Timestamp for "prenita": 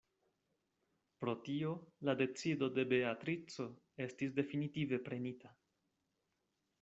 5.11-5.53